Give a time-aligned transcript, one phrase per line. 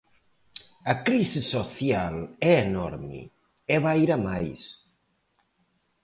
[0.91, 2.15] A crise social
[2.51, 3.19] é enorme
[3.73, 4.61] e vai ir a máis.